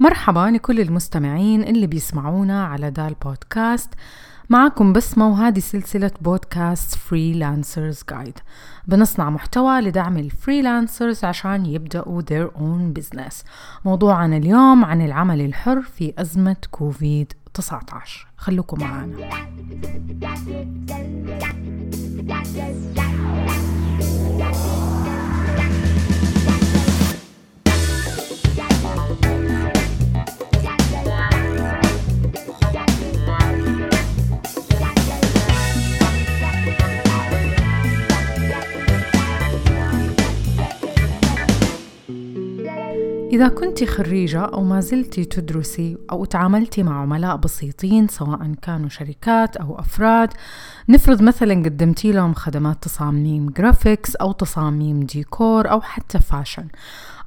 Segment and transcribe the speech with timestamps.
[0.00, 3.90] مرحبا لكل المستمعين اللي بيسمعونا على دال بودكاست.
[4.50, 8.38] معكم بسمة وهذه سلسلة بودكاست Freelancers Guide
[8.86, 13.44] بنصنع محتوى لدعم ال freelancers عشان يبدأوا their own business.
[13.84, 19.16] موضوعنا اليوم عن العمل الحر في أزمة كوفيد 19 خلوكم معنا.
[43.32, 49.56] إذا كنت خريجة أو ما زلتي تدرسي أو تعاملتي مع عملاء بسيطين سواء كانوا شركات
[49.56, 50.32] أو أفراد
[50.88, 56.68] نفرض مثلا قدمتي لهم خدمات تصاميم graphics أو تصاميم ديكور أو حتى fashion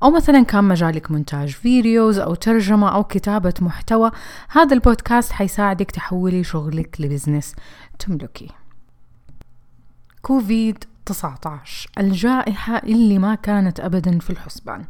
[0.04, 4.12] أو مثلا كان مجالك مونتاج videos أو ترجمة أو كتابة محتوى
[4.50, 7.56] هذا البودكاست حيساعدك تحولي شغلك ل business.
[8.00, 8.48] تملكي.
[10.22, 14.86] كوفيد 19 الجائحة اللي ما كانت أبدا في الحسبان.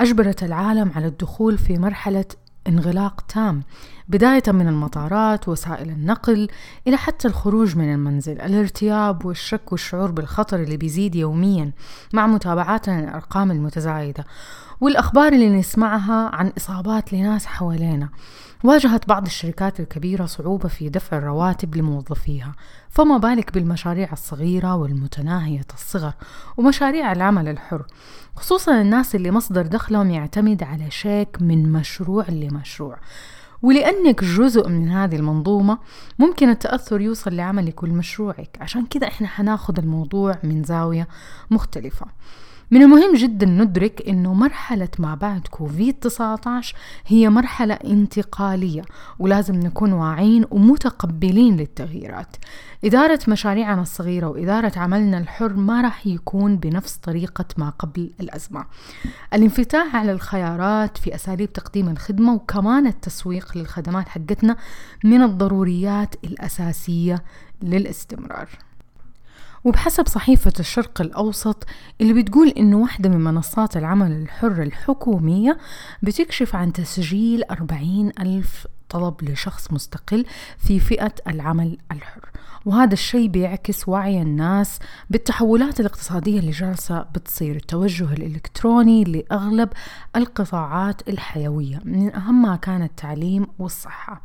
[0.00, 2.24] أجبرت العالم على الدخول في مرحلة
[2.68, 3.62] انغلاق تام
[4.08, 6.48] بداية من المطارات وسائل النقل
[6.86, 8.40] إلى حتى الخروج من المنزل.
[8.40, 11.72] الارتياب والشك والشعور بالخطر اللي بيزيد يوميا
[12.12, 14.24] مع متابعاتنا الأرقام المتزايدة.
[14.82, 18.08] والأخبار اللي نسمعها عن إصابات لناس حوالينا.
[18.64, 22.54] واجهت بعض الشركات الكبيرة صعوبة في دفع الرواتب لموظفيها
[22.88, 26.12] فما بالك بالمشاريع الصغيرة والمتناهية الصغر
[26.56, 27.86] ومشاريع العمل الحر.
[28.36, 32.98] خصوصا الناس اللي مصدر دخلهم يعتمد على شيك من مشروع لمشروع.
[33.62, 35.78] ولأنك جزء من هذه المنظومة
[36.18, 38.58] ممكن التأثر يوصل لعملك ولمشروعك.
[38.60, 41.08] عشان كده إحنا حناخد الموضوع من زاوية
[41.50, 42.06] مختلفة.
[42.72, 48.82] من المهم جدا ندرك إنه مرحلة ما بعد كوفيد 19 هي مرحلة انتقالية
[49.18, 52.36] ولازم نكون واعين ومتقبلين للتغييرات.
[52.84, 58.64] إدارة مشاريعنا الصغيرة وإدارة عملنا الحر ما راح يكون بنفس طريقة ما قبل الأزمة.
[59.34, 64.56] الانفتاح على الخيارات في أساليب تقديم الخدمة وكمان التسويق للخدمات حقتنا
[65.04, 67.22] من الضروريات الأساسية
[67.62, 68.48] للاستمرار.
[69.64, 71.66] وبحسب صحيفة الشرق الأوسط
[72.00, 75.58] اللي بتقول إنه واحدة من منصات العمل الحر الحكومية
[76.02, 80.24] بتكشف عن تسجيل أربعين ألف طلب لشخص مستقل
[80.58, 82.30] في فئة العمل الحر.
[82.64, 84.78] وهذا الشيء بيعكس وعي الناس
[85.10, 87.56] بالتحولات الاقتصادية اللي جالسة بتصير.
[87.56, 89.68] التوجه الإلكتروني لأغلب
[90.16, 94.22] القطاعات الحيوية من أهمها كان التعليم والصحة.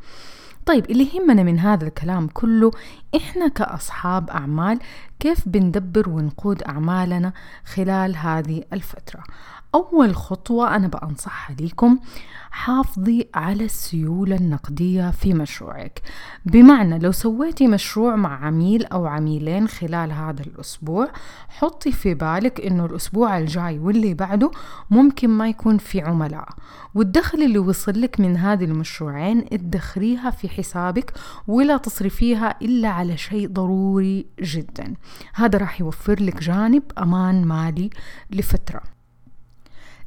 [0.65, 2.71] طيب اللي يهمنا من هذا الكلام كله
[3.15, 4.79] إحنا كأصحاب أعمال
[5.19, 7.33] كيف بندبر ونقود أعمالنا
[7.65, 9.23] خلال هذه الفترة؟
[9.75, 11.99] أول خطوة أنا بأنصحها لكم
[12.51, 16.01] حافظي على السيولة النقدية في مشروعك.
[16.45, 21.11] بمعنى لو سويتي مشروع مع عميل أو عميلين خلال هذا الأسبوع
[21.49, 24.51] حطي في بالك إنه الأسبوع الجاي واللي بعده
[24.89, 26.49] ممكن ما يكون في عملاء.
[26.95, 31.13] والدخل اللي وصل لك من هذه المشروعين ادخريها في حسابك
[31.47, 34.93] ولا تصرفيها إلا على شيء ضروري جدا.
[35.33, 37.89] هذا راح يوفر لك جانب أمان مالي
[38.31, 38.81] لفترة.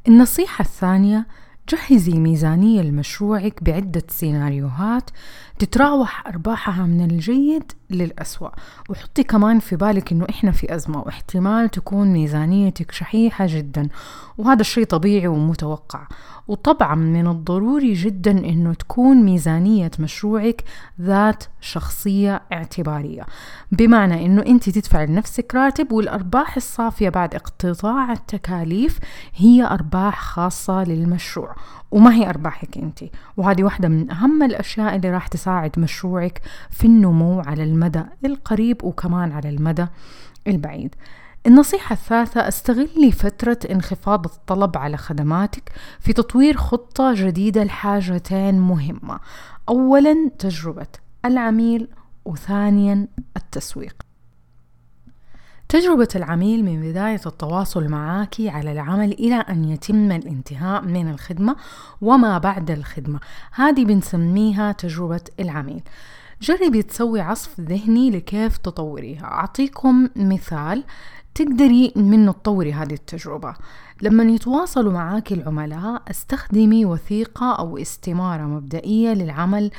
[0.07, 1.27] النصيحة الثانية
[1.69, 5.09] جهزي ميزانية لمشروعك بعدة سيناريوهات
[5.59, 8.49] تتراوح أرباحها من الجيد للأسوأ.
[8.89, 13.89] وحطي كمان في بالك إنه إحنا في أزمة واحتمال تكون ميزانيتك شحيحة جدا.
[14.37, 16.07] وهذا الشيء طبيعي ومتوقع.
[16.47, 20.63] وطبعا من الضروري جدا إنه تكون ميزانية مشروعك
[21.01, 23.25] ذات شخصية اعتبارية.
[23.71, 28.99] بمعنى إنه أنت تدفع لنفسك راتب والأرباح الصافية بعد اقتطاع التكاليف
[29.35, 31.55] هي أرباح خاصة للمشروع.
[31.91, 33.03] وما هي أرباحك أنت.
[33.37, 39.31] وهذه واحدة من أهم الأشياء اللي راح تساعد مشروعك في النمو على المدى القريب وكمان
[39.31, 39.87] على المدى
[40.47, 40.95] البعيد.
[41.47, 49.19] النصيحة الثالثة استغلي فترة انخفاض الطلب على خدماتك في تطوير خطة جديدة لحاجتين مهمة.
[49.69, 50.87] أولا تجربة
[51.25, 51.87] العميل
[52.25, 53.07] وثانيا
[53.37, 54.10] التسويق.
[55.71, 61.55] تجربة العميل من بداية التواصل معك على العمل إلى أن يتم الانتهاء من الخدمة
[62.01, 63.19] وما بعد الخدمة.
[63.51, 65.81] هذه بنسميها تجربة العميل.
[66.41, 69.23] جربي تسوي عصف ذهني لكيف تطوريها.
[69.23, 70.83] أعطيكم مثال
[71.35, 73.53] تقدري منه تطوري هذه التجربة.
[74.01, 79.71] لما يتواصلوا معاك العملاء استخدمي وثيقة أو استمارة مبدئية للعمل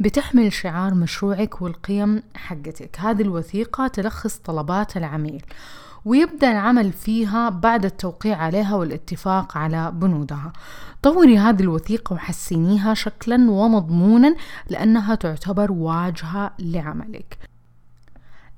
[0.00, 3.00] بتحمل شعار مشروعك والقيم حقتك.
[3.00, 5.42] هذه الوثيقة تلخص طلبات العميل
[6.04, 10.52] ويبدأ العمل فيها بعد التوقيع عليها والاتفاق على بنودها.
[11.02, 14.36] طوري هذه الوثيقة وحسنيها شكلا ومضمونا
[14.70, 17.38] لأنها تعتبر واجهة لعملك.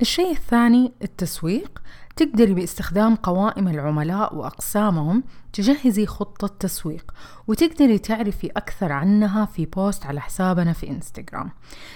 [0.00, 1.82] الشيء الثاني التسويق.
[2.19, 7.15] تقدري باستخدام قوائم العملاء وأقسامهم تجهزي خطة تسويق
[7.47, 11.50] وتقدري تعرفي أكثر عنها في post على حسابنا في إنستغرام.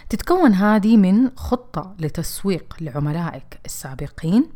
[0.09, 4.47] تتكون هذه من خطة لتسويق لعملائك السابقين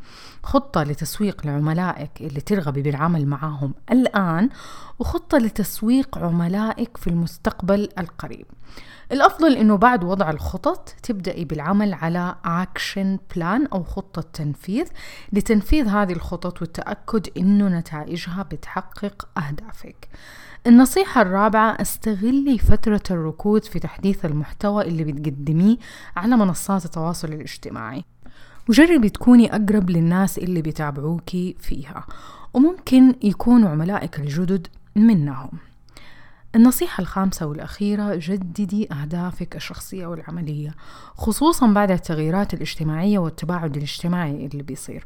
[0.43, 4.49] خطة لتسويق لعملائك اللي ترغبي بالعمل معاهم الآن
[4.99, 8.47] وخطة لتسويق عملائك في المستقبل القريب.
[9.13, 14.87] الأفضل إنه بعد وضع الخطط تبدأي بالعمل على action plan أو خطة تنفيذ.
[15.33, 20.09] لتنفيذ هذه الخطط والتأكد إنه نتائجها بتحقق أهدافك.
[20.67, 25.77] النصيحة الرابعة استغلي فترة الركود في تحديث المحتوى اللي بتقدميه
[26.17, 28.05] على منصات التواصل الاجتماعي.
[28.69, 32.07] وجربي تكوني أقرب للناس اللي بيتابعوكي فيها.
[32.55, 34.67] وممكن يكونوا عملائك الجدد
[34.97, 35.51] منهم.
[36.57, 40.75] النصيحة الخامسة والأخيرة جددي أهدافك الشخصية والعملية
[41.17, 45.05] خصوصا بعد التغييرات الاجتماعية والتباعد الاجتماعي اللي بيصير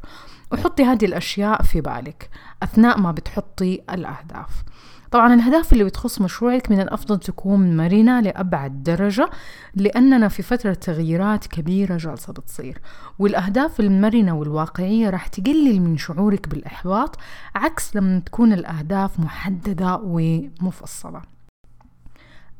[0.51, 2.29] وحطي هذه الأشياء في بالك
[2.63, 4.63] أثناء ما بتحطي الأهداف.
[5.11, 9.29] طبعا الأهداف اللي بتخص مشروعك من الأفضل تكون مرنة لأبعد درجة
[9.75, 12.81] لأننا في فترة تغييرات كبيرة جالسة بتصير
[13.19, 17.17] والأهداف المرنة والواقعية راح تقلل من شعورك بالإحباط
[17.55, 21.40] عكس لما تكون الأهداف محددة ومفصلة.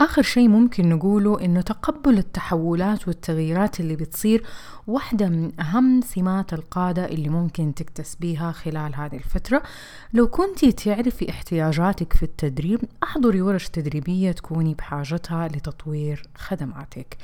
[0.02, 4.44] آخر شيء ممكن نقوله إنه تقبل التحولات والتغييرات اللي بتصير
[4.88, 9.64] واحدة من أهم سمات القادة اللي ممكن تكتسبيها خلال هذه الفترة.
[10.14, 17.18] لو كنتي تعرفي احتياجاتك في التدريب أحضري ورش تدريبية تكوني بحاجتها لتطوير خدماتك.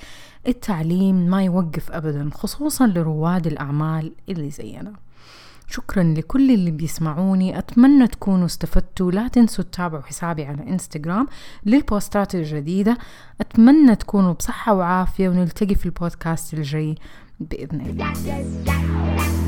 [0.48, 4.94] التعليم ما يوقف أبدا خصوصا لرواد الأعمال اللي زينا.
[5.68, 7.58] شكرا لكل اللي بيسمعوني.
[7.58, 9.12] أتمنى تكونوا استفدتوا.
[9.12, 11.28] لا تنسوا تتابعوا حسابي على إنستغرام
[11.66, 12.98] للبوستات الجديدة.
[13.42, 16.96] أتمنى تكونوا بصحة وعافية ونلتقي في البودكاست الجاي
[17.40, 19.47] بإذن الله.